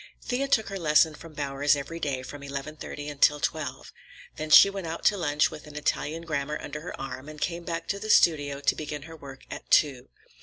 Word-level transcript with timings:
Thea 0.23 0.47
took 0.47 0.69
her 0.69 0.79
lesson 0.79 1.13
from 1.13 1.33
Bowers 1.35 1.75
every 1.75 1.99
day 1.99 2.23
from 2.23 2.41
eleven 2.41 2.75
thirty 2.75 3.07
until 3.07 3.39
twelve. 3.39 3.93
Then 4.35 4.49
she 4.49 4.67
went 4.67 4.87
out 4.87 5.05
to 5.05 5.15
lunch 5.15 5.51
with 5.51 5.67
an 5.67 5.75
Italian 5.75 6.23
grammar 6.23 6.57
under 6.59 6.81
her 6.81 6.99
arm, 6.99 7.29
and 7.29 7.39
came 7.39 7.63
back 7.65 7.87
to 7.89 7.99
the 7.99 8.09
studio 8.09 8.61
to 8.61 8.75
begin 8.75 9.03
her 9.03 9.15
work 9.15 9.43
at 9.51 9.69
two. 9.69 10.09